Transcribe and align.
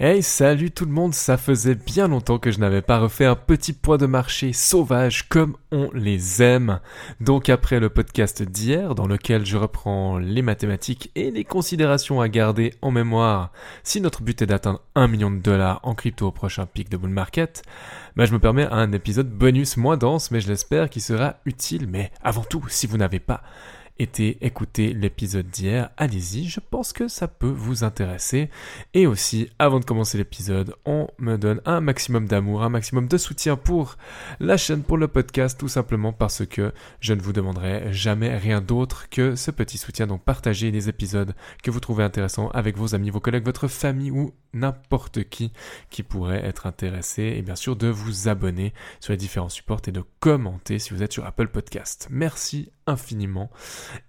Hey, 0.00 0.22
salut 0.22 0.70
tout 0.70 0.84
le 0.84 0.92
monde, 0.92 1.12
ça 1.12 1.36
faisait 1.36 1.74
bien 1.74 2.06
longtemps 2.06 2.38
que 2.38 2.52
je 2.52 2.60
n'avais 2.60 2.82
pas 2.82 3.00
refait 3.00 3.24
un 3.24 3.34
petit 3.34 3.72
point 3.72 3.96
de 3.96 4.06
marché 4.06 4.52
sauvage 4.52 5.28
comme 5.28 5.56
on 5.72 5.90
les 5.92 6.40
aime. 6.40 6.78
Donc 7.20 7.48
après 7.48 7.80
le 7.80 7.88
podcast 7.88 8.40
d'hier, 8.44 8.94
dans 8.94 9.08
lequel 9.08 9.44
je 9.44 9.56
reprends 9.56 10.18
les 10.18 10.40
mathématiques 10.40 11.10
et 11.16 11.32
les 11.32 11.42
considérations 11.42 12.20
à 12.20 12.28
garder 12.28 12.74
en 12.80 12.92
mémoire 12.92 13.50
si 13.82 14.00
notre 14.00 14.22
but 14.22 14.40
est 14.40 14.46
d'atteindre 14.46 14.82
1 14.94 15.08
million 15.08 15.32
de 15.32 15.38
dollars 15.38 15.80
en 15.82 15.96
crypto 15.96 16.28
au 16.28 16.30
prochain 16.30 16.64
pic 16.66 16.88
de 16.88 16.96
bull 16.96 17.10
market, 17.10 17.64
bah 18.14 18.24
je 18.24 18.32
me 18.32 18.38
permets 18.38 18.68
un 18.70 18.92
épisode 18.92 19.28
bonus 19.28 19.76
moins 19.76 19.96
dense, 19.96 20.30
mais 20.30 20.40
je 20.40 20.46
l'espère 20.46 20.90
qui 20.90 21.00
sera 21.00 21.38
utile. 21.44 21.88
Mais 21.88 22.12
avant 22.22 22.44
tout, 22.44 22.64
si 22.68 22.86
vous 22.86 22.98
n'avez 22.98 23.18
pas 23.18 23.42
été 23.98 24.38
écouter 24.44 24.94
l'épisode 24.94 25.48
d'hier, 25.48 25.90
allez-y, 25.96 26.46
je 26.46 26.60
pense 26.60 26.92
que 26.92 27.08
ça 27.08 27.28
peut 27.28 27.46
vous 27.46 27.84
intéresser. 27.84 28.48
Et 28.94 29.06
aussi, 29.06 29.50
avant 29.58 29.80
de 29.80 29.84
commencer 29.84 30.18
l'épisode, 30.18 30.74
on 30.84 31.08
me 31.18 31.36
donne 31.36 31.60
un 31.64 31.80
maximum 31.80 32.26
d'amour, 32.26 32.62
un 32.62 32.68
maximum 32.68 33.08
de 33.08 33.16
soutien 33.16 33.56
pour 33.56 33.96
la 34.40 34.56
chaîne, 34.56 34.82
pour 34.82 34.98
le 34.98 35.08
podcast, 35.08 35.58
tout 35.58 35.68
simplement 35.68 36.12
parce 36.12 36.46
que 36.46 36.72
je 37.00 37.14
ne 37.14 37.20
vous 37.20 37.32
demanderai 37.32 37.92
jamais 37.92 38.36
rien 38.36 38.60
d'autre 38.60 39.08
que 39.08 39.34
ce 39.34 39.50
petit 39.50 39.78
soutien. 39.78 40.06
Donc 40.06 40.22
partagez 40.22 40.70
les 40.70 40.88
épisodes 40.88 41.34
que 41.62 41.70
vous 41.70 41.80
trouvez 41.80 42.04
intéressants 42.04 42.48
avec 42.50 42.76
vos 42.76 42.94
amis, 42.94 43.10
vos 43.10 43.20
collègues, 43.20 43.44
votre 43.44 43.68
famille 43.68 44.10
ou 44.10 44.32
n'importe 44.52 45.28
qui 45.28 45.52
qui 45.90 46.02
pourrait 46.02 46.44
être 46.44 46.66
intéressé. 46.66 47.34
Et 47.36 47.42
bien 47.42 47.56
sûr, 47.56 47.76
de 47.76 47.88
vous 47.88 48.28
abonner 48.28 48.72
sur 49.00 49.12
les 49.12 49.16
différents 49.16 49.48
supports 49.48 49.82
et 49.86 49.92
de 49.92 50.04
commenter 50.20 50.78
si 50.78 50.94
vous 50.94 51.02
êtes 51.02 51.12
sur 51.12 51.26
Apple 51.26 51.48
Podcast. 51.48 52.08
Merci 52.10 52.70
infiniment. 52.88 53.50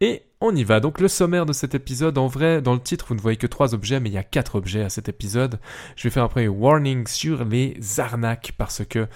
Et 0.02 0.24
on 0.42 0.56
y 0.56 0.64
va. 0.64 0.80
Donc 0.80 1.02
le 1.02 1.10
sommaire 1.10 1.46
de 1.46 1.54
cet 1.54 1.76
épisode, 1.76 2.18
en 2.18 2.28
vrai, 2.28 2.62
dans 2.62 2.74
le 2.74 2.80
titre, 2.80 3.06
vous 3.10 3.16
ne 3.16 3.20
voyez 3.20 3.38
que 3.38 3.48
trois 3.48 3.74
objets, 3.74 4.00
mais 4.00 4.10
il 4.10 4.14
y 4.14 4.18
a 4.18 4.24
quatre 4.24 4.56
objets 4.56 4.84
à 4.84 4.90
cet 4.90 5.10
épisode. 5.10 5.60
Je 5.96 6.04
vais 6.04 6.10
faire 6.10 6.24
un 6.24 6.30
premier 6.30 6.48
warning 6.48 7.06
sur 7.08 7.44
les 7.44 7.78
arnaques 7.98 8.54
parce 8.58 8.86
que 8.86 9.08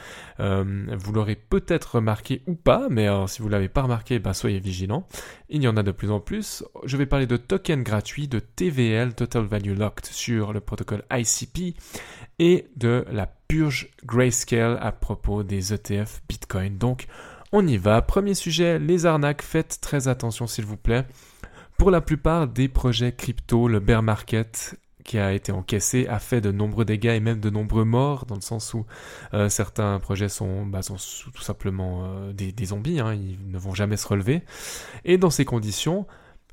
euh, 0.41 0.86
vous 0.97 1.14
l'aurez 1.14 1.36
peut-être 1.36 1.95
remarqué 1.95 2.41
ou 2.45 2.56
pas, 2.56 2.88
mais 2.89 3.08
alors, 3.08 3.30
si 3.30 3.41
vous 3.41 3.47
l'avez 3.47 3.69
pas 3.69 3.84
remarqué, 3.84 4.19
ben, 4.19 4.34
soyez 4.34 4.59
vigilants. 4.59 5.08
Il 5.50 5.64
y 5.64 5.67
en 5.67 5.78
a 5.78 5.84
de 5.84 5.91
plus 5.91 6.11
en 6.11 6.19
plus. 6.19 6.64
Je 6.84 6.97
vais 6.97 7.06
parler 7.06 7.28
de 7.28 7.38
tokens 7.38 7.84
gratuits, 7.84 8.28
de 8.28 8.39
TVL, 8.39 9.14
Total 9.16 9.45
Value 9.45 9.78
Locked, 9.78 10.06
sur 10.08 10.52
le 10.52 10.59
protocole 10.59 11.03
ICP 11.11 11.78
et 12.39 12.67
de 12.75 13.06
la 13.11 13.28
purge 13.47 13.89
Grayscale 14.03 14.78
à 14.81 14.91
propos 14.91 15.44
des 15.44 15.73
ETF 15.73 16.22
Bitcoin. 16.28 16.78
Donc 16.78 17.08
on 17.53 17.65
y 17.65 17.77
va. 17.77 18.01
Premier 18.01 18.33
sujet, 18.33 18.79
les 18.79 19.05
arnaques. 19.05 19.44
Faites 19.44 19.79
très 19.79 20.09
attention 20.09 20.47
s'il 20.47 20.66
vous 20.66 20.75
plaît. 20.75 21.05
Pour 21.78 21.91
la 21.91 22.01
plupart 22.01 22.47
des 22.47 22.67
projets 22.67 23.13
crypto, 23.13 23.67
le 23.67 23.79
bear 23.79 24.03
market 24.03 24.78
qui 25.03 25.19
a 25.19 25.33
été 25.33 25.51
encaissé 25.51 26.07
a 26.07 26.17
fait 26.17 26.41
de 26.41 26.51
nombreux 26.51 26.85
dégâts 26.85 27.13
et 27.16 27.19
même 27.19 27.39
de 27.39 27.50
nombreux 27.50 27.83
morts, 27.83 28.25
dans 28.25 28.35
le 28.35 28.41
sens 28.41 28.73
où 28.73 28.85
euh, 29.33 29.50
certains 29.50 30.00
projets 30.00 30.29
sont, 30.29 30.66
bah, 30.66 30.79
tout 30.81 31.41
simplement 31.41 32.05
euh, 32.05 32.33
des, 32.33 32.66
zombies, 32.66 33.00
hein, 33.00 33.13
ils 33.13 33.38
ne 33.51 33.57
vont 33.57 33.73
jamais 33.73 33.97
se 33.97 34.07
relever. 34.07 34.44
Et 35.03 35.17
dans 35.17 35.29
ces 35.29 35.45
conditions, 35.45 36.07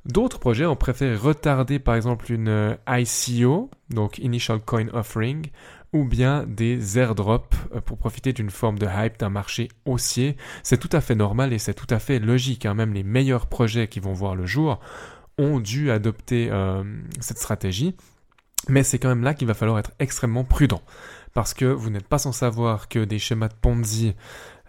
d'autres 0.05 0.39
projets 0.39 0.65
ont 0.65 0.75
préféré 0.75 1.15
retarder 1.15 1.79
par 1.79 1.95
exemple 1.95 2.31
une 2.31 2.49
euh, 2.49 2.75
ICO, 2.89 3.71
donc 3.89 4.17
Initial 4.19 4.59
Coin 4.59 4.87
Offering, 4.93 5.47
ou 5.93 6.05
bien 6.05 6.45
des 6.47 6.97
airdrops 6.97 7.55
euh, 7.75 7.81
pour 7.81 7.97
profiter 7.97 8.33
d'une 8.33 8.49
forme 8.49 8.79
de 8.79 8.87
hype 8.87 9.19
d'un 9.19 9.29
marché 9.29 9.69
haussier. 9.85 10.37
C'est 10.63 10.77
tout 10.77 10.89
à 10.91 11.01
fait 11.01 11.15
normal 11.15 11.53
et 11.53 11.59
c'est 11.59 11.73
tout 11.73 11.87
à 11.89 11.99
fait 11.99 12.19
logique. 12.19 12.65
Hein. 12.65 12.73
Même 12.73 12.93
les 12.93 13.03
meilleurs 13.03 13.47
projets 13.47 13.87
qui 13.87 13.99
vont 13.99 14.13
voir 14.13 14.35
le 14.35 14.45
jour 14.45 14.79
ont 15.37 15.59
dû 15.59 15.91
adopter 15.91 16.49
euh, 16.51 16.83
cette 17.19 17.39
stratégie. 17.39 17.95
Mais 18.69 18.83
c'est 18.83 18.99
quand 18.99 19.09
même 19.09 19.23
là 19.23 19.33
qu'il 19.33 19.47
va 19.47 19.53
falloir 19.53 19.79
être 19.79 19.91
extrêmement 19.99 20.43
prudent. 20.43 20.81
Parce 21.33 21.53
que 21.53 21.65
vous 21.65 21.89
n'êtes 21.89 22.07
pas 22.07 22.19
sans 22.19 22.31
savoir 22.31 22.89
que 22.89 22.99
des 22.99 23.17
schémas 23.17 23.47
de 23.47 23.53
Ponzi, 23.59 24.13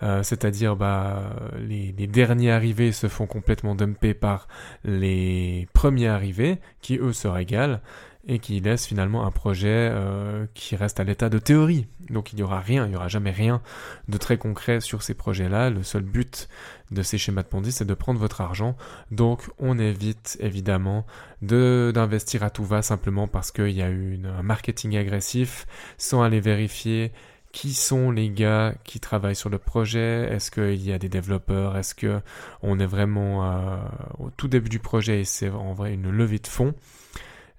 euh, 0.02 0.22
c'est-à-dire 0.22 0.76
bah, 0.76 1.34
les, 1.58 1.92
les, 1.96 2.06
derniers 2.06 2.50
arrivés 2.50 2.92
se 2.92 3.08
font 3.08 3.26
complètement 3.26 3.74
dumper 3.74 4.14
par 4.14 4.48
les 4.84 5.68
premiers 5.74 6.08
arrivés, 6.08 6.58
qui 6.80 6.98
eux 6.98 7.12
se 7.12 7.28
régalent 7.28 7.80
et 8.28 8.38
qui 8.38 8.60
laisse 8.60 8.86
finalement 8.86 9.26
un 9.26 9.30
projet 9.32 9.88
euh, 9.90 10.46
qui 10.54 10.76
reste 10.76 11.00
à 11.00 11.04
l'état 11.04 11.28
de 11.28 11.38
théorie. 11.38 11.86
Donc 12.08 12.32
il 12.32 12.36
n'y 12.36 12.42
aura 12.42 12.60
rien, 12.60 12.86
il 12.86 12.90
n'y 12.90 12.96
aura 12.96 13.08
jamais 13.08 13.32
rien 13.32 13.62
de 14.08 14.16
très 14.16 14.38
concret 14.38 14.80
sur 14.80 15.02
ces 15.02 15.14
projets-là. 15.14 15.70
Le 15.70 15.82
seul 15.82 16.02
but 16.02 16.48
de 16.92 17.02
ces 17.02 17.18
schémas 17.18 17.42
de 17.42 17.48
Ponzi, 17.48 17.72
c'est 17.72 17.84
de 17.84 17.94
prendre 17.94 18.20
votre 18.20 18.40
argent. 18.40 18.76
Donc 19.10 19.50
on 19.58 19.78
évite 19.78 20.36
évidemment 20.40 21.04
de 21.42 21.90
d'investir 21.92 22.44
à 22.44 22.50
tout 22.50 22.64
va 22.64 22.82
simplement 22.82 23.26
parce 23.26 23.50
qu'il 23.50 23.70
y 23.70 23.82
a 23.82 23.90
eu 23.90 24.20
un 24.24 24.42
marketing 24.42 24.96
agressif 24.96 25.66
sans 25.98 26.22
aller 26.22 26.40
vérifier 26.40 27.12
qui 27.50 27.74
sont 27.74 28.10
les 28.10 28.30
gars 28.30 28.74
qui 28.84 28.98
travaillent 28.98 29.36
sur 29.36 29.50
le 29.50 29.58
projet 29.58 30.28
Est-ce 30.30 30.50
qu'il 30.50 30.82
y 30.82 30.92
a 30.92 30.98
des 30.98 31.08
développeurs? 31.08 31.76
Est-ce 31.76 31.94
que 31.94 32.20
on 32.62 32.78
est 32.78 32.86
vraiment 32.86 33.44
euh, 33.44 33.76
au 34.18 34.30
tout 34.30 34.48
début 34.48 34.70
du 34.70 34.78
projet 34.78 35.20
et 35.20 35.24
c'est 35.24 35.50
en 35.50 35.74
vrai 35.74 35.92
une 35.92 36.10
levée 36.10 36.38
de 36.38 36.46
fonds? 36.46 36.74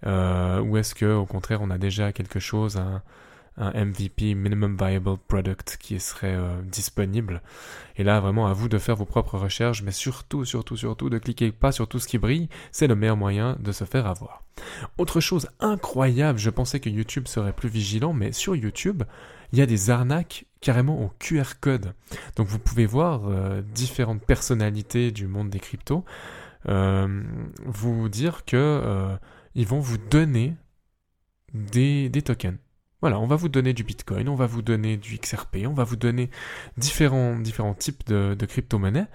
Euh, 0.06 0.62
ou 0.62 0.78
est-ce 0.78 0.96
que 0.96 1.14
au 1.14 1.26
contraire 1.26 1.62
on 1.62 1.70
a 1.70 1.78
déjà 1.78 2.12
quelque 2.12 2.40
chose, 2.40 2.78
un, 2.78 3.02
un 3.58 3.86
MVP, 3.86 4.36
minimum 4.36 4.78
viable 4.78 5.18
product, 5.28 5.78
qui 5.80 6.00
serait 6.00 6.36
euh, 6.36 6.62
disponible? 6.64 7.42
Et 7.98 8.04
là, 8.04 8.20
vraiment, 8.20 8.48
à 8.48 8.54
vous 8.54 8.70
de 8.70 8.78
faire 8.78 8.96
vos 8.96 9.06
propres 9.06 9.38
recherches, 9.38 9.84
mais 9.84 9.92
surtout, 9.92 10.46
surtout, 10.46 10.76
surtout, 10.76 11.10
de 11.10 11.18
cliquer 11.18 11.52
pas 11.52 11.72
sur 11.72 11.88
tout 11.88 12.00
ce 12.00 12.08
qui 12.08 12.18
brille, 12.18 12.50
c'est 12.72 12.88
le 12.88 12.96
meilleur 12.96 13.18
moyen 13.18 13.56
de 13.60 13.72
se 13.72 13.86
faire 13.86 14.08
avoir. 14.08 14.44
Autre 14.98 15.20
chose 15.20 15.48
incroyable, 15.60 16.40
je 16.40 16.50
pensais 16.50 16.80
que 16.80 16.90
YouTube 16.90 17.28
serait 17.28 17.54
plus 17.54 17.70
vigilant, 17.70 18.14
mais 18.14 18.32
sur 18.32 18.56
YouTube, 18.56 19.04
il 19.52 19.60
y 19.60 19.62
a 19.62 19.66
des 19.66 19.90
arnaques 19.90 20.46
carrément 20.62 21.02
au 21.02 21.12
QR 21.20 21.60
code. 21.60 21.94
Donc 22.36 22.48
vous 22.48 22.60
pouvez 22.60 22.86
voir 22.86 23.22
euh, 23.28 23.62
différentes 23.62 24.26
personnalités 24.26 25.12
du 25.12 25.28
monde 25.28 25.50
des 25.50 25.60
cryptos 25.60 26.04
vous 26.66 28.08
dire 28.08 28.46
que 28.46 28.56
ils 29.56 29.68
vont 29.68 29.80
vous 29.80 29.98
donner 29.98 30.56
des, 31.54 32.10
tokens. 32.24 32.58
Voilà, 33.02 33.20
on 33.20 33.28
va 33.28 33.36
vous 33.36 33.50
donner 33.50 33.74
du 33.74 33.84
Bitcoin, 33.84 34.30
on 34.30 34.36
va 34.36 34.48
vous 34.48 34.62
donner 34.62 34.98
du 34.98 35.18
XRP, 35.18 35.58
on 35.68 35.74
va 35.74 35.84
vous 35.84 35.96
donner 35.96 36.30
différents, 36.78 37.38
différents 37.38 37.74
types 37.74 38.06
de, 38.06 38.46
crypto-monnaies. 38.46 39.08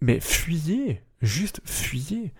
Mais 0.00 0.20
fuyez, 0.20 1.02
juste 1.22 1.60
fuyez. 1.64 2.32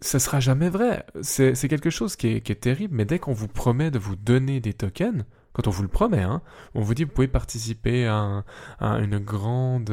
Ça 0.00 0.18
sera 0.18 0.40
jamais 0.40 0.68
vrai. 0.68 1.06
C'est 1.22 1.68
quelque 1.68 1.90
chose 1.90 2.16
qui 2.16 2.28
est, 2.28 2.60
terrible, 2.60 2.94
mais 2.94 3.04
dès 3.04 3.18
qu'on 3.18 3.32
vous 3.32 3.48
promet 3.48 3.90
de 3.90 3.98
vous 3.98 4.16
donner 4.16 4.60
des 4.60 4.74
tokens, 4.74 5.24
quand 5.52 5.66
on 5.66 5.70
vous 5.70 5.82
le 5.82 5.88
promet, 5.88 6.22
hein, 6.22 6.42
on 6.74 6.82
vous 6.82 6.94
dit 6.94 7.04
vous 7.04 7.12
pouvez 7.12 7.28
participer 7.28 8.06
à, 8.06 8.44
une 8.80 9.18
grande 9.18 9.90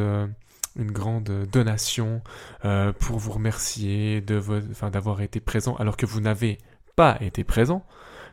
une 0.76 0.92
grande 0.92 1.48
donation 1.52 2.22
euh, 2.66 2.94
pour 2.94 3.18
vous 3.18 3.32
remercier 3.32 4.22
d'avoir 4.22 5.22
été 5.22 5.40
présent 5.40 5.76
alors 5.76 5.98
que 5.98 6.06
vous 6.06 6.22
n'avez 6.22 6.58
pas 6.96 7.18
été 7.22 7.44
présent. 7.44 7.86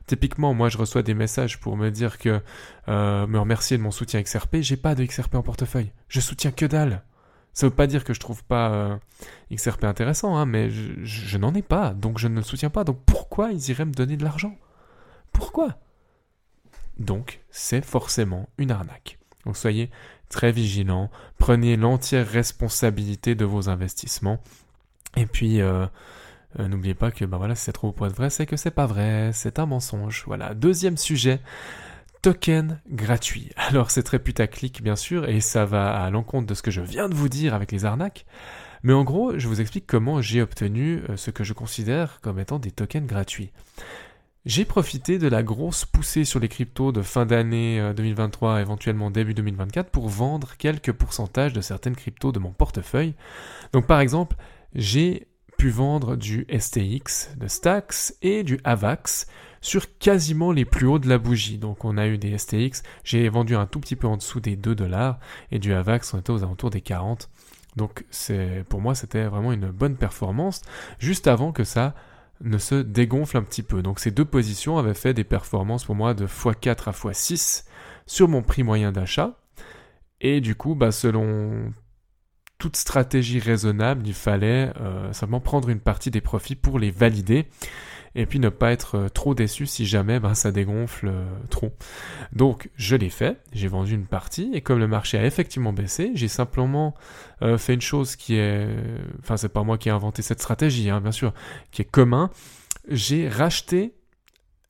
Typiquement, 0.07 0.55
moi 0.55 0.69
je 0.69 0.79
reçois 0.79 1.03
des 1.03 1.15
messages 1.15 1.61
pour 1.61 1.77
me 1.77 1.91
dire 1.91 2.19
que 2.19 2.41
euh, 2.89 3.27
me 3.27 3.39
remercier 3.39 3.77
de 3.77 3.83
mon 3.83 3.91
soutien 3.91 4.23
XRP, 4.23 4.57
j'ai 4.61 4.77
pas 4.77 4.95
de 4.95 5.05
XRP 5.05 5.37
en 5.37 5.43
portefeuille. 5.43 5.93
Je 6.09 6.21
soutiens 6.21 6.51
que 6.51 6.67
dalle. 6.67 7.05
Ça 7.53 7.67
veut 7.67 7.75
pas 7.75 7.87
dire 7.87 8.05
que 8.05 8.15
je 8.15 8.21
trouve 8.21 8.43
pas 8.45 8.71
euh, 8.71 8.97
XRP 9.53 9.85
intéressant, 9.85 10.37
hein, 10.37 10.47
mais 10.47 10.71
je 10.71 11.39
n'en 11.39 11.55
ai 11.55 11.63
pas, 11.63 11.95
donc 11.95 12.19
je 12.19 12.29
ne 12.29 12.37
le 12.37 12.43
soutiens 12.43 12.71
pas. 12.71 12.85
Donc 12.85 13.01
pourquoi 13.05 13.51
ils 13.53 13.71
iraient 13.71 13.85
me 13.85 13.93
donner 13.93 14.17
de 14.17 14.25
l'argent? 14.25 14.57
Pourquoi? 15.33 15.77
Donc 16.99 17.41
c'est 17.51 17.85
forcément 17.85 18.49
une 18.59 18.71
arnaque. 18.71 19.20
Donc 19.47 19.57
soyez 19.57 19.91
très 20.29 20.53
vigilant, 20.53 21.11
prenez 21.39 21.77
l'entière 21.77 22.27
responsabilité 22.29 23.35
de 23.35 23.45
vos 23.45 23.69
investissements. 23.69 24.41
Et 25.17 25.27
puis, 25.27 25.61
euh, 25.61 25.87
euh, 26.59 26.69
n'oubliez 26.69 26.95
pas 26.95 27.11
que 27.11 27.25
bah 27.25 27.37
voilà, 27.37 27.55
si 27.55 27.65
c'est 27.65 27.73
trop 27.73 27.93
pour 27.93 28.07
être 28.07 28.17
vrai, 28.17 28.31
c'est 28.31 28.47
que 28.47 28.57
c'est 28.57 28.71
pas 28.71 28.87
vrai, 28.87 29.31
c'est 29.33 29.59
un 29.59 29.67
mensonge. 29.67 30.25
Voilà. 30.27 30.55
Deuxième 30.55 30.97
sujet, 30.97 31.41
tokens 32.23 32.79
gratuits. 32.89 33.51
Alors 33.57 33.91
c'est 33.91 34.03
très 34.03 34.19
putaclic 34.19 34.83
bien 34.83 34.97
sûr 34.97 35.29
et 35.29 35.41
ça 35.41 35.65
va 35.65 36.03
à 36.03 36.11
l'encontre 36.11 36.47
de 36.47 36.55
ce 36.55 36.63
que 36.63 36.71
je 36.71 36.81
viens 36.81 37.09
de 37.09 37.15
vous 37.15 37.29
dire 37.29 37.55
avec 37.55 37.73
les 37.73 37.85
arnaques. 37.85 38.27
Mais 38.83 38.93
en 38.95 39.05
gros, 39.05 39.39
je 39.39 39.47
vous 39.47 39.61
explique 39.61 39.87
comment 39.87 40.23
j'ai 40.23 40.41
obtenu 40.41 41.03
euh, 41.09 41.17
ce 41.17 41.31
que 41.31 41.45
je 41.45 41.53
considère 41.53 42.21
comme 42.23 42.39
étant 42.39 42.59
des 42.59 42.71
tokens 42.71 43.07
gratuits. 43.07 43.51
J'ai 44.47 44.65
profité 44.65 45.19
de 45.19 45.29
la 45.29 45.43
grosse 45.43 45.85
poussée 45.85 46.25
sur 46.25 46.41
les 46.41 46.49
cryptos 46.49 46.93
de 46.93 47.03
fin 47.03 47.27
d'année 47.27 47.93
2023, 47.95 48.53
euh, 48.53 48.61
éventuellement 48.61 49.11
début 49.11 49.35
2024, 49.35 49.91
pour 49.91 50.09
vendre 50.09 50.57
quelques 50.57 50.93
pourcentages 50.93 51.53
de 51.53 51.61
certaines 51.61 51.95
cryptos 51.95 52.33
de 52.33 52.39
mon 52.39 52.51
portefeuille. 52.51 53.15
Donc 53.75 53.87
par 53.87 54.01
exemple, 54.01 54.37
j'ai 54.75 55.29
pu 55.59 55.69
vendre 55.69 56.17
du 56.17 56.47
STX 56.59 57.37
de 57.37 57.49
Stacks 57.49 58.15
et 58.23 58.43
du 58.43 58.59
AVAX 58.65 59.27
sur 59.61 59.99
quasiment 59.99 60.53
les 60.53 60.65
plus 60.65 60.87
hauts 60.87 60.99
de 60.99 61.09
la 61.11 61.19
bougie. 61.19 61.59
Donc 61.59 61.85
on 61.85 61.99
a 61.99 62.07
eu 62.07 62.17
des 62.17 62.39
STX, 62.39 62.83
j'ai 63.05 63.29
vendu 63.29 63.57
un 63.57 63.67
tout 63.67 63.79
petit 63.79 63.95
peu 63.95 64.07
en 64.07 64.17
dessous 64.17 64.41
des 64.41 64.57
2 64.57 64.75
dollars 64.75 65.19
et 65.51 65.59
du 65.59 65.75
AVAX 65.75 66.15
on 66.15 66.19
était 66.19 66.31
aux 66.31 66.43
alentours 66.43 66.71
des 66.71 66.81
40. 66.81 67.29
Donc 67.77 68.07
pour 68.71 68.81
moi 68.81 68.95
c'était 68.95 69.25
vraiment 69.25 69.53
une 69.53 69.71
bonne 69.71 69.97
performance 69.97 70.63
juste 70.99 71.27
avant 71.27 71.53
que 71.53 71.63
ça 71.63 71.95
ne 72.43 72.59
se 72.59 72.75
dégonfle 72.75 73.37
un 73.37 73.43
petit 73.43 73.63
peu. 73.63 73.83
Donc 73.83 74.01
ces 74.01 74.11
deux 74.11 74.25
positions 74.25 74.79
avaient 74.79 74.95
fait 74.95 75.15
des 75.15 75.25
performances 75.25 75.85
pour 75.85 75.95
moi 75.95 76.15
de 76.15 76.27
x4 76.27 76.89
à 76.89 76.93
x6 76.93 77.65
sur 78.07 78.29
mon 78.29 78.43
prix 78.43 78.63
moyen 78.63 78.93
d'achat. 78.93 79.39
Et 80.21 80.41
du 80.41 80.55
coup, 80.55 80.75
bah, 80.75 80.93
selon 80.93 81.73
toute 82.59 82.77
stratégie 82.77 83.39
raisonnable, 83.39 84.07
il 84.07 84.15
fallait 84.15 84.73
euh, 84.81 85.13
simplement 85.13 85.41
prendre 85.41 85.71
une 85.71 85.81
partie 85.81 86.11
des 86.11 86.21
profits 86.21 86.57
pour 86.57 86.79
les 86.79 86.91
valider 86.91 87.47
et 88.15 88.27
puis 88.27 88.39
ne 88.39 88.49
pas 88.49 88.73
être 88.73 88.97
euh, 88.97 89.09
trop 89.09 89.35
déçu 89.35 89.67
si 89.67 89.87
jamais 89.87 90.21
ben, 90.21 90.35
ça 90.35 90.53
dégonfle 90.53 91.09
euh, 91.09 91.25
trop. 91.49 91.73
Donc 92.33 92.71
je 92.77 92.97
l'ai 92.97 93.11
fait, 93.11 93.39
j'ai 93.53 93.69
vendu 93.69 93.95
une 93.95 94.07
partie 94.07 94.51
et 94.53 94.61
comme 94.61 94.79
le 94.79 94.89
marché 94.89 95.19
a 95.19 95.25
effectivement 95.25 95.73
baissé, 95.73 96.13
j'ai 96.15 96.29
simplement 96.29 96.95
euh, 97.43 97.59
fait 97.59 97.75
une 97.75 97.81
chose 97.81 98.17
qui 98.17 98.37
est, 98.37 98.69
enfin 99.21 99.37
c'est 99.37 99.49
pas 99.49 99.63
moi 99.63 99.79
qui 99.79 99.89
ai 99.89 99.93
inventé 99.93 100.23
cette 100.23 100.41
stratégie, 100.41 100.91
hein, 100.91 101.01
bien 101.01 101.13
sûr, 101.13 101.33
qui 101.71 101.83
est 101.83 101.91
commun. 101.91 102.31
J'ai 102.89 103.29
racheté 103.29 103.95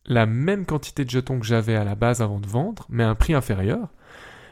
la 0.06 0.26
même 0.26 0.66
quantité 0.66 1.04
de 1.04 1.10
jetons 1.10 1.38
que 1.38 1.46
j'avais 1.46 1.76
à 1.76 1.84
la 1.84 1.94
base 1.94 2.22
avant 2.22 2.40
de 2.40 2.46
vendre, 2.46 2.86
mais 2.88 3.04
à 3.04 3.10
un 3.10 3.14
prix 3.14 3.34
inférieur, 3.34 3.88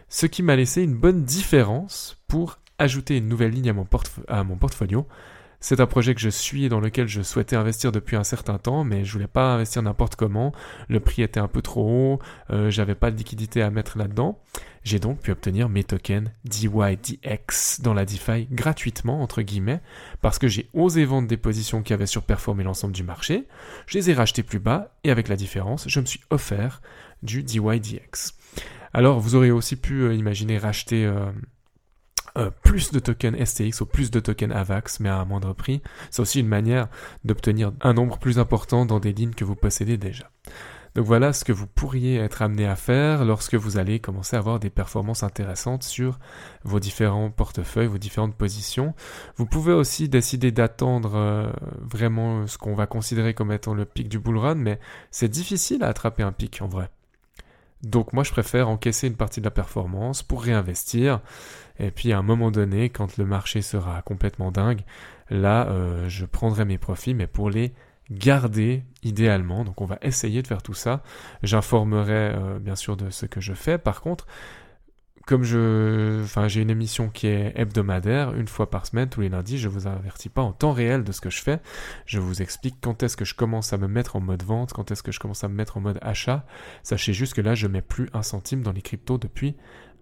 ce 0.09 0.27
qui 0.27 0.43
m'a 0.43 0.57
laissé 0.57 0.83
une 0.83 0.95
bonne 0.95 1.25
différence 1.25 2.17
pour 2.29 2.59
ajouter 2.79 3.19
une 3.19 3.29
nouvelle 3.29 3.51
ligne 3.51 3.71
à 3.71 3.73
mon, 3.73 3.87
à 4.29 4.45
mon 4.45 4.57
portfolio 4.57 5.07
c'est 5.61 5.81
un 5.81 5.87
projet 5.87 6.15
que 6.15 6.21
je 6.21 6.29
suis 6.29 6.65
et 6.65 6.69
dans 6.69 6.81
lequel 6.81 7.09
je 7.09 7.23
souhaitais 7.23 7.57
investir 7.57 7.93
depuis 7.93 8.17
un 8.17 8.25
certain 8.25 8.59
temps, 8.59 8.85
mais 8.85 9.05
je 9.05 9.13
voulais 9.13 9.27
pas 9.27 9.55
investir 9.55 9.83
n'importe 9.83 10.17
comment. 10.17 10.53
Le 10.89 11.01
prix 11.01 11.23
était 11.23 11.41
un 11.41 11.49
peu 11.49 11.63
trop 11.63 11.89
haut, 12.15 12.19
euh, 12.51 12.71
j'avais 12.71 12.95
pas 12.95 13.11
de 13.11 13.17
liquidité 13.17 13.63
à 13.63 13.71
mettre 13.71 13.99
là-dedans. 13.99 14.39
J'ai 14.85 15.01
donc 15.01 15.21
pu 15.21 15.33
obtenir 15.33 15.69
mes 15.69 15.85
tokens 15.85 16.31
DYDX 16.45 17.81
dans 17.83 17.93
la 17.93 18.05
DeFi 18.05 18.47
gratuitement, 18.51 19.21
entre 19.21 19.43
guillemets, 19.43 19.81
parce 20.23 20.39
que 20.39 20.49
j'ai 20.49 20.71
osé 20.73 21.05
vendre 21.05 21.29
des 21.29 21.37
positions 21.37 21.83
qui 21.83 21.93
avaient 21.93 22.07
surperformé 22.07 22.65
l'ensemble 22.65 22.95
du 22.95 23.03
marché. 23.03 23.47
Je 23.87 23.99
les 23.99 24.11
ai 24.11 24.15
rachetées 24.15 24.43
plus 24.43 24.61
bas 24.61 24.95
et 25.05 25.11
avec 25.11 25.29
la 25.29 25.37
différence, 25.37 25.89
je 25.89 26.01
me 26.01 26.07
suis 26.07 26.21
offert 26.31 26.81
du 27.23 27.43
DYDX. 27.43 28.35
Alors, 28.95 29.21
vous 29.21 29.35
aurez 29.35 29.51
aussi 29.51 29.77
pu 29.77 30.03
euh, 30.03 30.15
imaginer 30.15 30.59
racheter 30.59 31.05
euh, 31.05 31.31
euh, 32.39 32.51
plus 32.63 32.93
de 32.93 32.99
tokens 32.99 33.37
STX 33.45 33.81
ou 33.81 33.87
plus 33.87 34.11
de 34.11 34.21
tokens 34.21 34.55
AVAX, 34.55 35.01
mais 35.01 35.09
à 35.09 35.17
un 35.17 35.25
moindre 35.25 35.53
prix. 35.53 35.83
C'est 36.11 36.23
aussi 36.23 36.41
une 36.41 36.49
manière 36.49 36.89
d'obtenir 37.25 37.73
un 37.81 37.95
nombre 37.95 38.19
plus 38.19 38.39
important 38.39 38.87
dans 38.87 39.01
des 39.01 39.13
lignes 39.13 39.35
que 39.35 39.45
vous 39.45 39.57
possédez 39.57 39.97
déjà. 39.97 40.31
Donc 40.95 41.07
voilà 41.07 41.33
ce 41.33 41.45
que 41.45 41.53
vous 41.53 41.67
pourriez 41.67 42.17
être 42.17 42.43
amené 42.43 42.67
à 42.67 42.75
faire 42.75 43.25
lorsque 43.25 43.55
vous 43.55 43.79
allez 43.79 44.01
commencer 44.01 44.37
à 44.37 44.39
avoir 44.41 44.59
des 44.59 44.71
performances 44.71 45.23
intéressantes 45.23 45.83
sur 45.83 46.19
vos 46.65 46.81
différents 46.81 47.31
portefeuilles, 47.31 47.87
vos 47.87 47.99
différentes 47.99 48.35
positions. 48.35 48.95
Vous 49.37 49.47
pouvez 49.47 49.73
aussi 49.73 50.09
décider 50.09 50.51
d'attendre 50.51 51.15
euh, 51.15 51.53
vraiment 51.81 52.47
ce 52.47 52.59
qu'on 52.59 52.75
va 52.75 52.87
considérer 52.87 53.35
comme 53.35 53.53
étant 53.53 53.75
le 53.75 53.85
pic 53.85 54.09
du 54.09 54.19
bull 54.19 54.39
run, 54.39 54.57
mais 54.57 54.81
c'est 55.11 55.29
difficile 55.29 55.85
à 55.85 55.89
attraper 55.89 56.23
un 56.23 56.33
pic 56.33 56.61
en 56.63 56.69
vrai. 56.69 56.91
Donc 57.83 58.13
moi 58.13 58.25
je 58.25 58.33
préfère 58.33 58.69
encaisser 58.69 59.07
une 59.07 59.17
partie 59.17 59.41
de 59.41 59.45
la 59.45 59.51
performance 59.51 60.23
pour 60.23 60.43
réinvestir. 60.43 61.21
Et 61.79 61.91
puis 61.91 62.13
à 62.13 62.19
un 62.19 62.23
moment 62.23 62.51
donné, 62.51 62.91
quand 62.91 63.17
le 63.19 63.25
marché 63.25 63.63
sera 63.63 64.03
complètement 64.03 64.51
dingue, 64.51 64.81
là 65.31 65.69
euh, 65.69 66.09
je 66.09 66.25
prendrai 66.25 66.65
mes 66.65 66.79
profits, 66.79 67.15
mais 67.15 67.27
pour 67.27 67.51
les 67.51 67.73
garder 68.11 68.83
idéalement. 69.03 69.65
Donc 69.65 69.81
on 69.81 69.87
va 69.87 69.99
essayer 70.03 70.43
de 70.43 70.47
faire 70.47 70.63
tout 70.63 70.75
ça. 70.75 71.03
J'informerai 71.43 72.33
euh, 72.35 72.59
bien 72.59 72.77
sûr 72.77 72.97
de 72.97 73.11
ce 73.11 73.27
que 73.27 73.41
je 73.41 73.53
fais. 73.53 73.79
Par 73.79 74.01
contre, 74.01 74.27
comme 75.29 75.45
je, 75.45 76.23
enfin, 76.23 76.49
j'ai 76.49 76.63
une 76.63 76.71
émission 76.71 77.11
qui 77.11 77.27
est 77.27 77.53
hebdomadaire, 77.55 78.35
une 78.35 78.49
fois 78.49 78.71
par 78.71 78.87
semaine, 78.87 79.11
tous 79.11 79.21
les 79.21 79.29
lundis, 79.29 79.59
je 79.59 79.69
vous 79.69 79.87
avertis 79.87 80.31
pas 80.31 80.41
en 80.41 80.53
temps 80.53 80.73
réel 80.73 81.05
de 81.05 81.13
ce 81.13 81.21
que 81.21 81.29
je 81.29 81.43
fais. 81.43 81.61
Je 82.07 82.19
vous 82.19 82.41
explique 82.41 82.77
quand 82.81 83.03
est-ce 83.03 83.15
que 83.15 83.27
je 83.27 83.35
commence 83.35 83.75
à 83.75 83.77
me 83.77 83.89
mettre 83.89 84.17
en 84.17 84.21
mode 84.21 84.43
vente, 84.43 84.73
quand 84.73 84.91
est-ce 84.91 85.03
que 85.03 85.13
je 85.13 85.21
commence 85.21 85.45
à 85.45 85.49
me 85.49 85.55
mettre 85.55 85.77
en 85.77 85.81
mode 85.81 85.99
achat. 86.01 86.47
Sachez 86.83 87.13
juste 87.13 87.35
que 87.35 87.43
là, 87.43 87.55
je 87.55 87.67
mets 87.67 87.83
plus 87.83 88.09
un 88.15 88.23
centime 88.23 88.63
dans 88.63 88.73
les 88.73 88.81
cryptos 88.81 89.19
depuis 89.19 89.55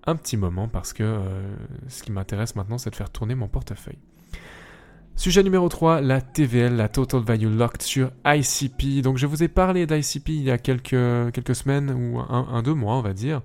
un 0.04 0.14
petit 0.14 0.36
moment 0.36 0.68
parce 0.68 0.92
que 0.92 1.02
euh, 1.02 1.56
ce 1.88 2.04
qui 2.04 2.12
m'intéresse 2.12 2.54
maintenant, 2.54 2.78
c'est 2.78 2.90
de 2.90 2.96
faire 2.96 3.10
tourner 3.10 3.34
mon 3.34 3.48
portefeuille. 3.48 3.98
Sujet 5.16 5.42
numéro 5.42 5.66
3, 5.66 6.02
la 6.02 6.20
TVL, 6.20 6.76
la 6.76 6.90
Total 6.90 7.22
Value 7.22 7.56
Locked 7.56 7.80
sur 7.80 8.10
ICP. 8.26 9.00
Donc 9.02 9.16
je 9.16 9.26
vous 9.26 9.42
ai 9.42 9.48
parlé 9.48 9.86
d'ICP 9.86 10.28
il 10.28 10.42
y 10.42 10.50
a 10.50 10.58
quelques, 10.58 11.32
quelques 11.32 11.54
semaines 11.54 11.90
ou 11.90 12.20
un, 12.20 12.62
deux 12.62 12.74
mois 12.74 12.96
on 12.96 13.00
va 13.00 13.14
dire. 13.14 13.40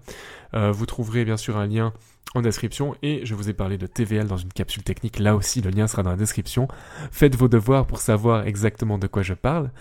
Euh, 0.54 0.74
vous 0.74 0.86
trouverez 0.86 1.24
bien 1.24 1.38
sûr 1.38 1.58
un 1.58 1.68
lien 1.68 1.94
en 2.36 2.42
description 2.42 2.96
et 3.02 3.26
je 3.26 3.36
vous 3.36 3.50
ai 3.50 3.54
parlé 3.54 3.78
de 3.78 3.88
TVL 3.88 4.28
dans 4.28 4.36
une 4.36 4.52
capsule 4.52 4.84
technique. 4.84 5.18
Là 5.18 5.34
aussi 5.34 5.62
le 5.62 5.70
lien 5.70 5.88
sera 5.88 6.04
dans 6.04 6.12
la 6.12 6.18
description. 6.18 6.68
Faites 7.10 7.36
vos 7.36 7.48
devoirs 7.48 7.88
pour 7.88 8.00
savoir 8.00 8.46
exactement 8.46 8.98
de 8.98 9.08
quoi 9.08 9.22
je 9.22 9.34
parle. 9.34 9.72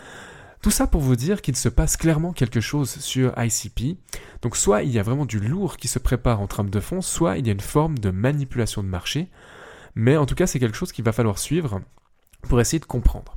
Tout 0.62 0.70
ça 0.70 0.86
pour 0.86 1.00
vous 1.00 1.16
dire 1.16 1.43
qu'il 1.43 1.56
se 1.56 1.69
passe 1.69 1.96
clairement 1.96 2.32
quelque 2.32 2.60
chose 2.60 2.90
sur 2.90 3.34
ICP. 3.36 3.98
Donc 4.43 4.56
soit 4.56 4.84
il 4.84 4.90
y 4.90 5.00
a 5.00 5.02
vraiment 5.02 5.26
du 5.26 5.40
lourd 5.40 5.76
qui 5.76 5.88
se 5.88 5.98
prépare 5.98 6.40
en 6.40 6.46
trame 6.46 6.70
de 6.70 6.81
fond, 6.81 7.00
soit 7.00 7.38
il 7.38 7.46
y 7.48 7.50
a 7.50 7.52
une 7.52 7.60
forme 7.60 7.98
de 7.98 8.10
manipulation 8.10 8.84
de 8.84 8.88
marché. 8.88 9.28
Mais 9.94 10.16
en 10.16 10.26
tout 10.26 10.34
cas, 10.34 10.46
c'est 10.46 10.58
quelque 10.58 10.76
chose 10.76 10.92
qu'il 10.92 11.04
va 11.04 11.12
falloir 11.12 11.38
suivre 11.38 11.81
pour 12.42 12.60
essayer 12.60 12.81
de 12.81 12.84
comprendre. 12.84 13.37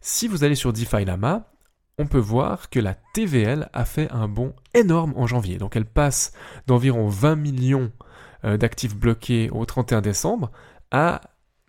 Si 0.00 0.28
vous 0.28 0.44
allez 0.44 0.54
sur 0.54 0.72
DeFi 0.72 1.04
Lama, 1.04 1.52
on 1.98 2.06
peut 2.06 2.18
voir 2.18 2.70
que 2.70 2.80
la 2.80 2.94
TVL 3.14 3.68
a 3.72 3.84
fait 3.84 4.10
un 4.10 4.28
bond 4.28 4.54
énorme 4.74 5.12
en 5.16 5.26
janvier. 5.26 5.58
Donc 5.58 5.76
elle 5.76 5.84
passe 5.84 6.32
d'environ 6.66 7.08
20 7.08 7.36
millions 7.36 7.92
euh, 8.44 8.56
d'actifs 8.56 8.96
bloqués 8.96 9.50
au 9.50 9.64
31 9.64 10.00
décembre 10.00 10.50
à 10.90 11.20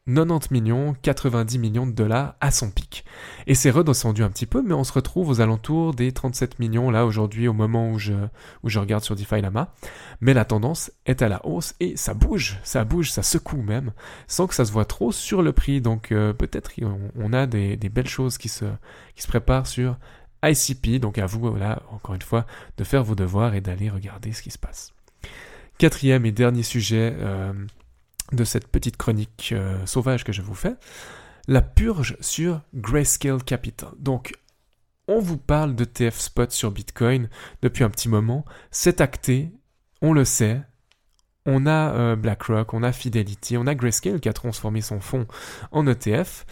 90 0.05 0.51
millions, 0.51 0.95
90 1.01 1.60
millions 1.60 1.88
de 1.88 1.93
dollars 1.93 2.36
à 2.41 2.51
son 2.51 2.69
pic. 2.69 3.05
Et 3.48 3.55
c'est 3.55 3.69
redescendu 3.69 4.24
un 4.24 4.29
petit 4.29 4.45
peu, 4.45 4.62
mais 4.62 4.74
on 4.74 4.83
se 4.83 4.91
retrouve 4.91 5.29
aux 5.29 5.39
alentours 5.39 5.93
des 5.93 6.12
37 6.12 6.60
millions 6.60 6.91
là 6.91 7.05
aujourd'hui 7.05 7.48
au 7.48 7.53
moment 7.53 7.89
où 7.89 8.00
je, 8.00 8.13
regarde 8.63 9.03
sur 9.03 9.15
DeFi 9.15 9.41
Lama. 9.41 9.74
Mais 10.19 10.33
la 10.33 10.43
tendance 10.43 10.91
est 11.05 11.22
à 11.22 11.29
la 11.29 11.45
hausse 11.45 11.75
et 11.79 11.95
ça 11.95 12.13
bouge, 12.13 12.60
ça 12.63 12.83
bouge, 12.83 13.12
ça 13.12 13.24
secoue 13.24 13.62
même, 13.62 13.93
sans 14.27 14.48
que 14.48 14.55
ça 14.55 14.65
se 14.65 14.74
voit 14.74 14.86
trop 14.86 15.13
sur 15.13 15.41
le 15.41 15.53
prix. 15.53 15.79
Donc 15.79 16.12
euh, 16.12 16.33
peut-être 16.33 16.72
on, 17.15 17.31
a 17.31 17.48
des, 17.48 17.77
des, 17.77 17.89
belles 17.89 18.10
choses 18.10 18.38
qui 18.38 18.50
se, 18.50 18.65
qui 19.15 19.22
se 19.22 19.27
préparent 19.27 19.67
sur 19.67 19.98
ICP. 20.43 21.00
Donc 21.00 21.17
à 21.17 21.25
vous, 21.25 21.55
là, 21.55 21.81
encore 21.91 22.15
une 22.15 22.22
fois, 22.22 22.45
de 22.77 22.83
faire 22.83 23.05
vos 23.05 23.15
devoirs 23.15 23.55
et 23.55 23.62
d'aller 23.62 23.89
regarder 23.89 24.33
ce 24.33 24.41
qui 24.41 24.51
se 24.51 24.60
passe. 24.60 24.91
Quatrième 25.77 26.25
et 26.25 26.31
dernier 26.31 26.63
sujet, 26.63 27.15
euh, 27.17 27.53
de 28.34 28.44
cette 28.44 28.68
petite 28.68 28.98
chronique 28.98 29.52
euh, 29.54 29.86
sauvage 29.86 30.24
que 30.24 30.32
je 30.32 30.42
vous 30.42 30.56
fais, 30.56 30.75
la 31.48 31.62
purge 31.62 32.18
sur 32.20 32.62
Grayscale 32.74 33.44
Capital. 33.44 33.90
Donc, 34.00 34.34
on 35.08 35.20
vous 35.20 35.38
parle 35.38 35.75
de 35.75 35.84
TF 35.84 36.18
Spot 36.18 36.52
sur 36.52 36.72
Bitcoin 36.72 37.30
depuis 37.62 37.84
un 37.84 37.90
petit 37.90 38.10
moment. 38.10 38.46
C'est 38.72 39.02
acté, 39.02 39.52
on 40.02 40.13
le 40.13 40.25
sait. 40.25 40.62
On 41.46 41.66
a 41.66 41.94
euh, 41.94 42.16
BlackRock, 42.16 42.74
on 42.74 42.84
a 42.84 42.94
Fidelity, 42.94 43.58
on 43.58 43.68
a 43.68 43.75
Grayscale 43.75 44.22
qui 44.22 44.30
a 44.30 44.34
transformé 44.34 44.80
son 44.80 45.02
fonds 45.02 45.28
en 45.72 45.86
ETF. 45.86 46.46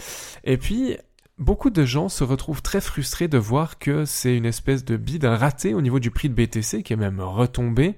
Et 0.44 0.58
puis, 0.58 0.98
beaucoup 1.38 1.70
de 1.70 1.86
gens 1.86 2.10
se 2.10 2.26
retrouvent 2.26 2.62
très 2.62 2.82
frustrés 2.82 3.30
de 3.30 3.38
voir 3.38 3.80
que 3.80 4.04
c'est 4.04 4.36
une 4.36 4.46
espèce 4.46 4.84
de 4.84 4.98
bid, 4.98 5.24
raté 5.24 5.74
au 5.74 5.82
niveau 5.82 6.00
du 6.00 6.12
prix 6.12 6.28
de 6.28 6.34
BTC 6.34 6.84
qui 6.84 6.92
est 6.92 6.98
même 6.98 7.22
retombé 7.22 7.96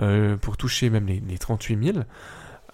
euh, 0.00 0.36
pour 0.36 0.58
toucher 0.58 0.90
même 0.90 1.06
les, 1.06 1.20
les 1.20 1.38
38 1.38 1.92
000. 1.92 1.98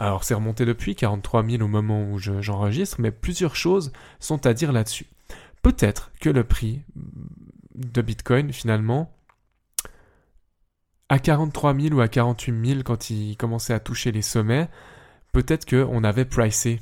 Alors 0.03 0.25
c'est 0.25 0.35
remonté 0.35 0.65
depuis 0.65 0.97
43 0.97 1.49
000 1.49 1.63
au 1.63 1.69
moment 1.69 2.03
où 2.11 2.19
j'enregistre, 2.19 2.97
mais 2.99 3.13
plusieurs 3.13 3.55
choses 3.55 3.93
sont 4.19 4.49
à 4.49 4.53
dire 4.53 4.73
là-dessus. 4.73 5.07
Peut-être 5.63 6.11
que 6.21 6.29
le 6.29 6.43
prix 6.43 6.83
de 7.77 8.03
Bitcoin 8.03 8.53
finalement 8.53 9.15
à 11.09 11.21
43 11.21 11.77
000 11.79 11.95
ou 11.95 12.01
à 12.01 12.09
48 12.09 12.67
000 12.67 12.83
quand 12.83 13.11
il 13.11 13.37
commençait 13.37 13.75
à 13.75 13.79
toucher 13.79 14.11
les 14.11 14.23
sommets, 14.23 14.69
peut-être 15.31 15.71
qu'on 15.71 16.03
avait 16.03 16.25
pricé 16.25 16.81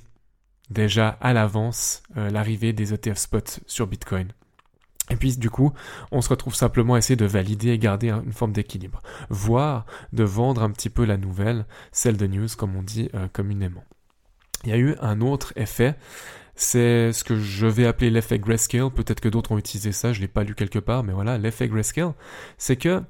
déjà 0.71 1.11
à 1.21 1.35
l'avance 1.35 2.03
euh, 2.17 2.31
l'arrivée 2.31 2.73
des 2.73 2.95
ETF 2.95 3.19
spots 3.19 3.61
sur 3.67 3.87
Bitcoin. 3.87 4.33
Et 5.11 5.17
puis 5.17 5.37
du 5.37 5.51
coup, 5.51 5.73
on 6.13 6.21
se 6.21 6.29
retrouve 6.29 6.55
simplement 6.55 6.95
à 6.95 6.99
essayer 6.99 7.17
de 7.17 7.27
valider 7.27 7.71
et 7.71 7.79
garder 7.79 8.11
une 8.11 8.33
forme 8.33 8.53
d'équilibre, 8.53 9.03
voire 9.29 9.87
de 10.13 10.25
vendre 10.25 10.63
un 10.63 10.71
petit 10.71 10.91
peu 10.91 11.05
la 11.05 11.17
nouvelle, 11.17 11.67
celle 11.93 12.17
de 12.17 12.27
news 12.27 12.49
comme 12.57 12.77
on 12.77 12.83
dit 12.83 13.11
euh, 13.15 13.27
communément. 13.33 13.85
Il 14.65 14.71
y 14.71 14.73
a 14.73 14.79
eu 14.79 14.95
un 15.01 15.21
autre 15.21 15.53
effet, 15.57 15.97
c'est 16.55 17.13
ce 17.13 17.25
que 17.25 17.39
je 17.39 17.67
vais 17.67 17.87
appeler 17.87 18.11
l'effet 18.11 18.39
grayscale, 18.39 18.91
peut-être 18.91 19.21
que 19.21 19.29
d'autres 19.29 19.53
ont 19.53 19.59
utilisé 19.59 19.93
ça, 19.93 20.13
je 20.13 20.21
l'ai 20.21 20.29
pas 20.29 20.45
lu 20.45 20.55
quelque 20.55 20.79
part, 20.79 21.03
mais 21.03 21.13
voilà, 21.13 21.39
l'effet 21.39 21.69
grayscale, 21.69 22.13
c'est 22.59 22.77
que 22.77 23.03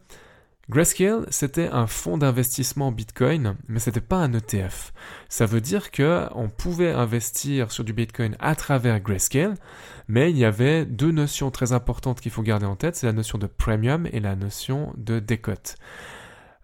Grayscale, 0.71 1.27
c'était 1.31 1.67
un 1.67 1.89
fonds 1.89 2.17
d'investissement 2.17 2.93
Bitcoin, 2.93 3.57
mais 3.67 3.81
c'était 3.81 4.01
pas 4.01 4.19
un 4.19 4.33
ETF. 4.33 4.93
Ça 5.29 5.45
veut 5.45 5.61
dire 5.61 5.91
que 5.91 6.29
on 6.37 6.49
pouvait 6.49 6.93
investir 6.93 7.73
sur 7.73 7.83
du 7.83 7.93
Bitcoin 7.93 8.37
à 8.39 8.55
travers 8.55 9.01
Grayscale, 9.01 9.57
mais 10.11 10.31
il 10.31 10.37
y 10.37 10.45
avait 10.45 10.85
deux 10.85 11.13
notions 11.13 11.53
très 11.53 11.73
importantes 11.73 12.21
qu'il 12.21 12.33
faut 12.33 12.43
garder 12.43 12.67
en 12.67 12.75
tête, 12.75 12.97
c'est 12.97 13.07
la 13.07 13.13
notion 13.13 13.39
de 13.39 13.47
premium 13.47 14.09
et 14.13 14.19
la 14.19 14.35
notion 14.35 14.93
de 14.97 15.21
décote. 15.21 15.77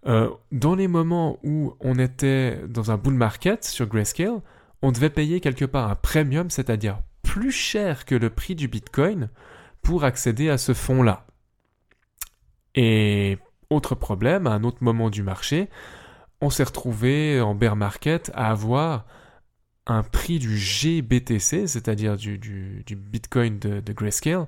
Euh, 0.09 0.31
dans 0.51 0.75
les 0.75 0.89
moments 0.89 1.39
où 1.45 1.75
on 1.79 1.97
était 1.97 2.61
dans 2.69 2.91
un 2.91 2.97
bull 2.97 3.15
market 3.15 3.65
sur 3.65 3.87
Grayscale, 3.87 4.41
on 4.83 4.91
devait 4.91 5.11
payer 5.11 5.41
quelque 5.41 5.65
part 5.65 5.89
un 5.89 5.95
premium, 5.95 6.51
c'est-à-dire 6.51 6.99
plus 7.23 7.53
cher 7.53 8.05
que 8.05 8.17
le 8.17 8.31
prix 8.31 8.57
du 8.57 8.67
Bitcoin 8.67 9.31
pour 9.81 10.03
accéder 10.03 10.51
à 10.51 10.59
ce 10.59 10.75
fonds-là. 10.75 11.25
Et 12.75 13.39
autre 13.71 13.95
problème, 13.95 14.49
à 14.49 14.51
un 14.51 14.65
autre 14.65 14.79
moment 14.81 15.09
du 15.09 15.23
marché, 15.23 15.69
on 16.41 16.51
s'est 16.51 16.65
retrouvé 16.65 17.41
en 17.41 17.55
bear 17.55 17.77
market 17.77 18.33
à 18.35 18.51
avoir 18.51 19.07
un 19.87 20.03
prix 20.03 20.39
du 20.39 20.57
GBTC, 20.57 21.67
c'est-à-dire 21.67 22.17
du, 22.17 22.85
Bitcoin 22.91 23.59
de, 23.59 23.93
Grayscale, 23.93 24.47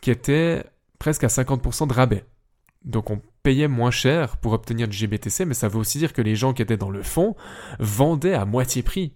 qui 0.00 0.10
était 0.10 0.64
presque 0.98 1.24
à 1.24 1.28
50% 1.28 1.88
de 1.88 1.92
rabais. 1.92 2.24
Donc 2.84 3.10
on 3.10 3.20
payait 3.42 3.68
moins 3.68 3.90
cher 3.90 4.36
pour 4.36 4.52
obtenir 4.52 4.86
du 4.86 4.96
GBTC, 4.96 5.44
mais 5.44 5.54
ça 5.54 5.68
veut 5.68 5.78
aussi 5.78 5.98
dire 5.98 6.12
que 6.12 6.22
les 6.22 6.36
gens 6.36 6.52
qui 6.52 6.62
étaient 6.62 6.76
dans 6.76 6.90
le 6.90 7.02
fond 7.02 7.34
vendaient 7.80 8.34
à 8.34 8.44
moitié 8.44 8.82
prix 8.82 9.12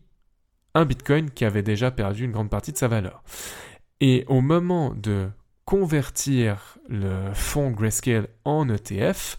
un 0.74 0.84
Bitcoin 0.84 1.30
qui 1.30 1.44
avait 1.44 1.62
déjà 1.62 1.90
perdu 1.90 2.24
une 2.24 2.32
grande 2.32 2.50
partie 2.50 2.72
de 2.72 2.76
sa 2.76 2.88
valeur. 2.88 3.22
Et 4.00 4.24
au 4.28 4.40
moment 4.40 4.94
de 4.94 5.28
convertir 5.64 6.78
le 6.88 7.32
fonds 7.34 7.70
Grayscale 7.70 8.28
en 8.44 8.68
ETF, 8.68 9.38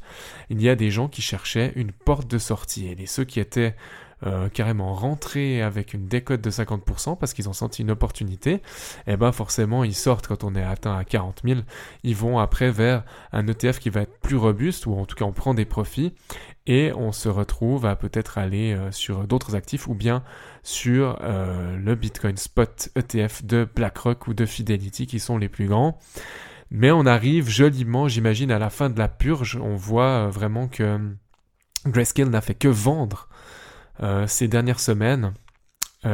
il 0.49 0.61
y 0.61 0.69
a 0.69 0.75
des 0.75 0.91
gens 0.91 1.09
qui 1.09 1.21
cherchaient 1.21 1.73
une 1.75 1.91
porte 1.91 2.29
de 2.29 2.37
sortie. 2.37 2.87
Et 2.87 3.05
ceux 3.05 3.25
qui 3.25 3.39
étaient 3.39 3.75
euh, 4.25 4.49
carrément 4.49 4.93
rentrés 4.93 5.61
avec 5.61 5.93
une 5.93 6.07
décote 6.07 6.41
de 6.41 6.49
50% 6.49 7.17
parce 7.17 7.33
qu'ils 7.33 7.49
ont 7.49 7.53
senti 7.53 7.81
une 7.81 7.91
opportunité, 7.91 8.53
et 8.53 8.61
eh 9.07 9.17
ben 9.17 9.31
forcément 9.31 9.83
ils 9.83 9.95
sortent 9.95 10.27
quand 10.27 10.43
on 10.43 10.55
est 10.55 10.63
atteint 10.63 10.97
à 10.97 11.03
40 11.03 11.41
000, 11.45 11.61
ils 12.03 12.15
vont 12.15 12.39
après 12.39 12.71
vers 12.71 13.03
un 13.31 13.47
ETF 13.47 13.79
qui 13.79 13.89
va 13.89 14.01
être 14.01 14.19
plus 14.19 14.37
robuste 14.37 14.85
ou 14.85 14.93
en 14.95 15.05
tout 15.05 15.15
cas 15.15 15.25
on 15.25 15.33
prend 15.33 15.53
des 15.53 15.65
profits 15.65 16.13
et 16.67 16.91
on 16.95 17.11
se 17.11 17.29
retrouve 17.29 17.85
à 17.85 17.95
peut-être 17.95 18.37
aller 18.37 18.73
euh, 18.73 18.91
sur 18.91 19.27
d'autres 19.27 19.55
actifs 19.55 19.87
ou 19.87 19.95
bien 19.95 20.23
sur 20.63 21.17
euh, 21.21 21.75
le 21.77 21.95
Bitcoin 21.95 22.37
Spot 22.37 22.89
ETF 22.95 23.43
de 23.43 23.67
BlackRock 23.75 24.27
ou 24.27 24.33
de 24.33 24.45
Fidelity 24.45 25.07
qui 25.07 25.19
sont 25.19 25.37
les 25.37 25.49
plus 25.49 25.67
grands. 25.67 25.97
Mais 26.69 26.91
on 26.91 27.05
arrive 27.05 27.49
joliment, 27.49 28.07
j'imagine, 28.07 28.51
à 28.51 28.59
la 28.59 28.69
fin 28.69 28.89
de 28.89 28.97
la 28.97 29.07
purge, 29.07 29.57
on 29.61 29.75
voit 29.75 30.27
euh, 30.27 30.29
vraiment 30.29 30.67
que 30.67 30.99
Grayscale 31.85 32.29
n'a 32.29 32.41
fait 32.41 32.53
que 32.53 32.67
vendre 32.67 33.27
ces 34.27 34.47
dernières 34.47 34.79
semaines 34.79 35.33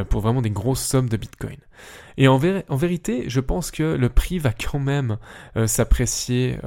pour 0.09 0.19
vraiment 0.19 0.41
des 0.41 0.49
grosses 0.49 0.83
sommes 0.83 1.07
de 1.07 1.15
Bitcoin. 1.15 1.57
Et 2.17 2.27
en, 2.27 2.37
vérité, 2.37 3.29
je 3.29 3.39
pense 3.39 3.71
que 3.71 3.83
le 3.83 4.09
prix 4.09 4.39
va 4.39 4.51
quand 4.51 4.79
même 4.79 5.17
s'apprécier 5.65 6.59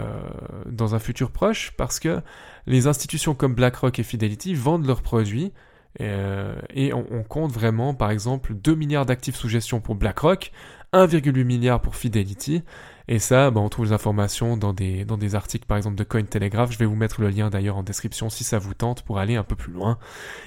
dans 0.67 0.95
un 0.95 0.99
futur 0.99 1.31
proche 1.31 1.73
parce 1.77 2.00
que 2.00 2.23
les 2.67 2.87
institutions 2.87 3.35
comme 3.35 3.55
BlackRock 3.55 3.99
et 3.99 4.03
Fidelity 4.03 4.55
vendent 4.55 4.87
leurs 4.87 5.03
produits 5.03 5.53
euh, 6.00 6.55
et 6.73 6.93
on, 6.93 7.23
compte 7.25 7.53
vraiment, 7.53 7.95
par 7.95 8.11
exemple, 8.11 8.55
2 8.55 8.75
milliards 8.75 9.07
d'actifs 9.07 9.37
sous 9.37 9.49
gestion 9.49 9.81
pour 9.81 9.97
BlackRock, 9.97 10.53
1,8 10.92 11.44
milliard 11.44 11.80
pour 11.80 11.97
Fidelity. 11.97 12.62
Et 13.09 13.18
ça, 13.18 13.50
bah, 13.50 13.61
on 13.61 13.68
trouve 13.68 13.87
les 13.87 13.92
informations 13.92 14.56
dans 14.56 14.73
des, 14.73 15.04
dans 15.04 15.16
des 15.16 15.35
articles, 15.35 15.66
par 15.66 15.76
exemple, 15.76 15.97
de 15.97 16.04
Cointelegraph. 16.04 16.70
Je 16.70 16.78
vais 16.78 16.87
vous 16.87 16.94
mettre 16.94 17.20
le 17.20 17.28
lien 17.28 17.50
d'ailleurs 17.50 17.76
en 17.76 17.82
description 17.82 18.30
si 18.30 18.44
ça 18.44 18.59
vous 18.59 18.75
tente 18.75 19.02
pour 19.02 19.18
aller 19.18 19.37
un 19.37 19.42
peu 19.42 19.56
plus 19.56 19.73
loin. 19.73 19.99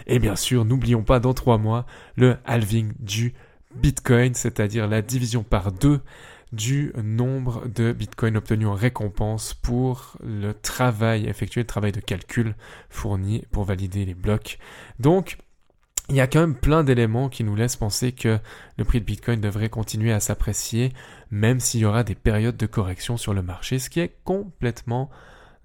Et 0.08 0.20
bien 0.20 0.36
sûr, 0.36 0.64
n'oublions 0.64 1.04
pas 1.04 1.20
dans 1.20 1.34
3 1.34 1.58
mois 1.58 1.86
le 2.16 2.38
halving 2.46 2.94
du 3.00 3.34
Bitcoin, 3.76 4.34
c'est-à-dire 4.34 4.88
la 4.88 5.02
division 5.02 5.44
par 5.44 5.72
deux 5.72 6.00
du 6.54 6.94
nombre 7.04 7.68
de 7.68 7.92
bitcoins 7.92 8.38
obtenus 8.38 8.68
en 8.68 8.76
récompense 8.76 9.56
pour 9.56 10.18
le 10.24 10.54
travail 10.54 11.26
effectué, 11.26 11.62
le 11.62 11.68
travail 11.68 11.92
de 11.92 12.00
calcul 12.00 12.56
fourni 12.90 13.44
pour 13.52 13.64
valider 13.64 14.06
les 14.06 14.14
blocs. 14.14 14.60
Donc, 15.00 15.38
il 16.10 16.16
y 16.16 16.22
a 16.22 16.28
quand 16.28 16.42
même 16.42 16.56
plein 16.56 16.84
d'éléments 16.84 17.30
qui 17.30 17.44
nous 17.44 17.56
laissent 17.56 17.78
penser 17.78 18.12
que 18.12 18.40
le 18.78 18.84
prix 18.84 19.00
de 19.00 19.06
Bitcoin 19.06 19.40
devrait 19.40 19.70
continuer 19.70 20.12
à 20.12 20.20
s'apprécier, 20.20 20.92
même 21.32 21.60
s'il 21.60 21.82
y 21.82 21.86
aura 21.86 22.04
des 22.04 22.16
périodes 22.16 22.58
de 22.58 22.66
correction 22.66 23.18
sur 23.18 23.34
le 23.34 23.42
marché, 23.42 23.80
ce 23.80 23.90
qui 23.90 24.02
est 24.02 24.16
complètement 24.26 25.10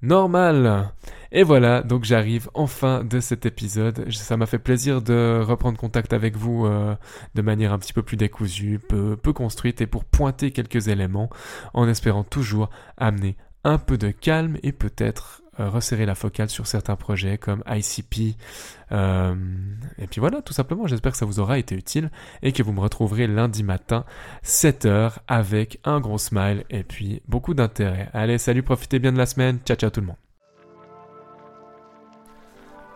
normal. 0.01 0.91
Et 1.33 1.43
voilà, 1.43 1.83
donc 1.83 2.05
j'arrive 2.05 2.49
en 2.55 2.69
fin 2.69 3.03
de 3.03 3.19
cet 3.21 3.47
épisode. 3.47 4.11
Ça 4.13 4.37
m'a 4.37 4.47
fait 4.47 4.61
plaisir 4.61 5.03
de 5.03 5.43
reprendre 5.45 5.77
contact 5.77 6.13
avec 6.13 6.37
vous 6.37 6.67
euh, 6.67 6.95
de 7.35 7.43
manière 7.43 7.73
un 7.73 7.79
petit 7.79 7.93
peu 7.93 8.03
plus 8.03 8.17
décousue, 8.17 8.79
peu, 8.79 9.17
peu 9.17 9.33
construite 9.33 9.81
et 9.81 9.87
pour 9.87 10.05
pointer 10.05 10.53
quelques 10.53 10.87
éléments 10.89 11.31
en 11.75 11.89
espérant 11.89 12.23
toujours 12.23 12.71
amener 12.97 13.37
un 13.65 13.79
peu 13.79 13.99
de 13.99 14.11
calme 14.11 14.57
et 14.63 14.73
peut-être 14.73 15.43
resserrer 15.59 16.07
la 16.07 16.15
focale 16.15 16.49
sur 16.49 16.67
certains 16.67 16.97
projets 16.97 17.39
comme 17.39 17.63
ICP. 17.69 18.37
Euh, 18.93 19.35
et 19.99 20.07
puis 20.07 20.21
voilà, 20.21 20.43
tout 20.43 20.53
simplement, 20.53 20.87
j'espère 20.87 21.13
que 21.13 21.19
ça 21.19 21.27
vous 21.27 21.41
aura 21.41 21.59
été 21.59 21.75
utile 21.75 22.11
et 22.43 22.53
que 22.53 22.63
vous 22.63 22.73
me 22.73 22.81
retrouverez 22.81 23.27
lundi 23.27 23.63
matin, 23.63 24.05
7h, 24.45 25.15
avec 25.27 25.81
un 25.85 26.01
gros 26.01 26.19
smile 26.19 26.65
et 26.71 26.83
puis 26.83 27.23
beaucoup 27.29 27.55
d'intérêt. 27.55 28.09
Allez, 28.13 28.39
salut, 28.39 28.63
profitez 28.63 28.99
bien 28.99 29.13
de 29.13 29.19
la 29.19 29.27
semaine. 29.27 29.59
Ciao, 29.65 29.77
ciao 29.77 29.91
tout 29.91 30.01
le 30.01 30.07
monde. 30.07 30.17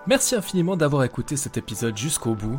Merci 0.07 0.35
infiniment 0.35 0.77
d'avoir 0.77 1.05
écouté 1.05 1.37
cet 1.37 1.57
épisode 1.57 1.97
jusqu'au 1.97 2.35
bout. 2.35 2.59